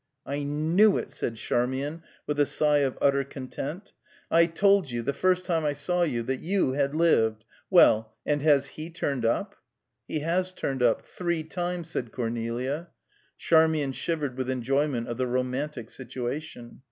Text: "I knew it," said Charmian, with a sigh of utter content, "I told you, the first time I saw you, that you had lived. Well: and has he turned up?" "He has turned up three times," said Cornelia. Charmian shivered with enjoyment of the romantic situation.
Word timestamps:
"I 0.25 0.41
knew 0.41 0.97
it," 0.97 1.11
said 1.11 1.35
Charmian, 1.35 2.01
with 2.25 2.39
a 2.39 2.45
sigh 2.47 2.79
of 2.79 2.97
utter 2.99 3.23
content, 3.23 3.93
"I 4.31 4.47
told 4.47 4.89
you, 4.89 5.03
the 5.03 5.13
first 5.13 5.45
time 5.45 5.63
I 5.63 5.73
saw 5.73 6.01
you, 6.01 6.23
that 6.23 6.39
you 6.39 6.71
had 6.73 6.95
lived. 6.95 7.45
Well: 7.69 8.15
and 8.25 8.41
has 8.41 8.65
he 8.69 8.89
turned 8.89 9.25
up?" 9.25 9.57
"He 10.07 10.21
has 10.21 10.53
turned 10.53 10.81
up 10.81 11.05
three 11.05 11.43
times," 11.43 11.91
said 11.91 12.11
Cornelia. 12.11 12.87
Charmian 13.37 13.91
shivered 13.91 14.39
with 14.39 14.49
enjoyment 14.49 15.07
of 15.07 15.17
the 15.17 15.27
romantic 15.27 15.91
situation. 15.91 16.79